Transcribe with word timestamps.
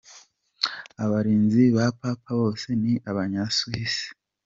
Abarinzi 1.03 1.63
ba 1.75 1.85
Papa 1.99 2.31
bose 2.41 2.67
ni 2.81 2.93
abanya 3.09 3.43
Swisse 3.57 4.07